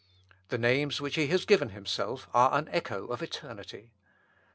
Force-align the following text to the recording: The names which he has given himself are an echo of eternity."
The 0.49 0.57
names 0.57 0.99
which 0.99 1.13
he 1.13 1.27
has 1.27 1.45
given 1.45 1.69
himself 1.69 2.27
are 2.33 2.57
an 2.57 2.69
echo 2.71 3.05
of 3.05 3.21
eternity." 3.21 3.93